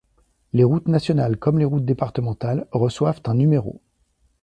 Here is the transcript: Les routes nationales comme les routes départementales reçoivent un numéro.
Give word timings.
Les 0.53 0.63
routes 0.63 0.87
nationales 0.87 1.37
comme 1.37 1.59
les 1.59 1.65
routes 1.65 1.85
départementales 1.85 2.65
reçoivent 2.71 3.21
un 3.25 3.35
numéro. 3.35 3.83